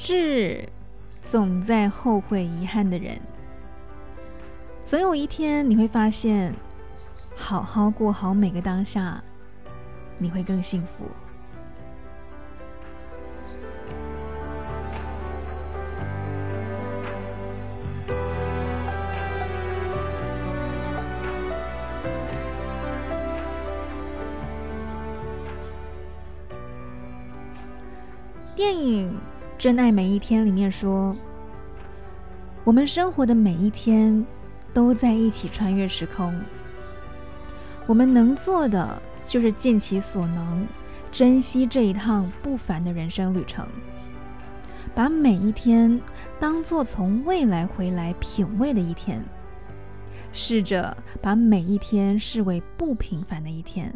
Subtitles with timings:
[0.00, 0.66] 志
[1.20, 3.20] 总在后悔遗憾的人，
[4.82, 6.54] 总有一天你会发现，
[7.36, 9.22] 好好过好每个当下，
[10.16, 11.04] 你会更幸福。
[28.56, 29.12] 电影
[29.60, 31.14] 《真爱每一天》里面说，
[32.64, 34.24] 我们生活的每一天
[34.72, 36.34] 都在一起穿越时空。
[37.86, 40.66] 我们能做的就是尽其所能，
[41.12, 43.68] 珍惜这一趟不凡的人生旅程，
[44.94, 46.00] 把每一天
[46.40, 49.22] 当做从未来回来品味的一天，
[50.32, 53.94] 试着把每一天视为不平凡的一天。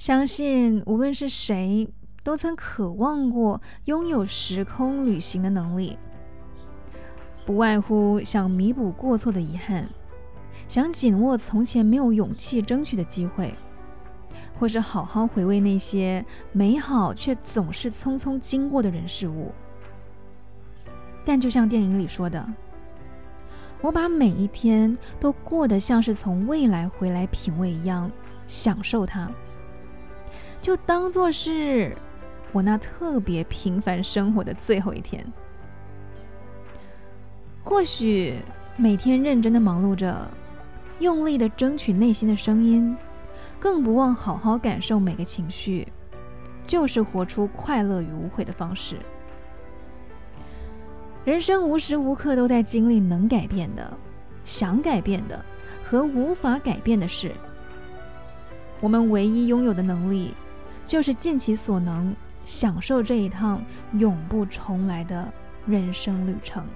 [0.00, 1.86] 相信无论是谁，
[2.22, 5.98] 都曾渴望过拥有时空旅行的能力，
[7.44, 9.86] 不外乎想弥补过错的遗憾，
[10.66, 13.52] 想紧握从前没有勇气争取的机会，
[14.58, 19.52] 或是好好回味那些美好却总是匆匆经过的人事物。
[21.26, 22.50] 但就像电影里说的，
[23.82, 28.10] 我把每一天都过得像是从未来回来品味一样，
[28.46, 29.30] 享受它。
[30.62, 31.96] 就当做是
[32.52, 35.24] 我那特别平凡生活的最后一天。
[37.62, 38.34] 或许
[38.76, 40.30] 每天认真的忙碌着，
[40.98, 42.96] 用力的争取内心的声音，
[43.58, 45.86] 更不忘好好感受每个情绪，
[46.66, 48.96] 就是活出快乐与无悔的方式。
[51.24, 53.92] 人生无时无刻都在经历能改变的、
[54.44, 55.44] 想改变的
[55.84, 57.32] 和无法改变的事。
[58.80, 60.34] 我们唯一拥有的能力。
[60.90, 62.12] 就是尽其所能，
[62.44, 65.32] 享受这一趟永不重来的
[65.64, 66.66] 人生旅程。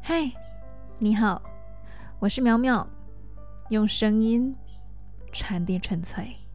[0.00, 0.32] 嗨，
[0.98, 1.42] 你好，
[2.18, 2.88] 我是苗苗，
[3.68, 4.56] 用声音
[5.30, 6.45] 传递纯粹。